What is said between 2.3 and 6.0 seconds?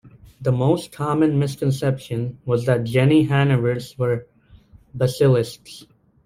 was that Jenny Hanivers were Basilisks.